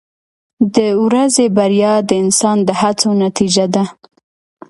[0.75, 3.83] •د ورځې بریا د انسان د هڅو نتیجه ده.